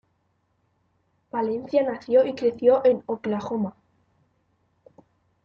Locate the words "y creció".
2.25-2.83